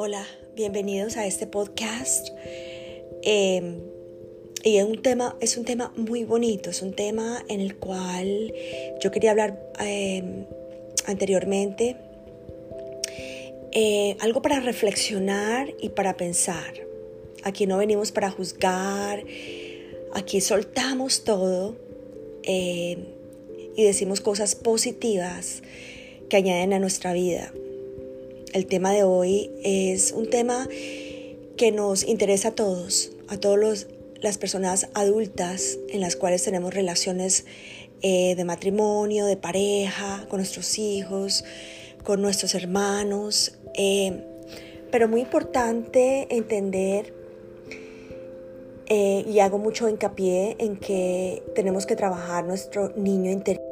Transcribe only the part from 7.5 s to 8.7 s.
el cual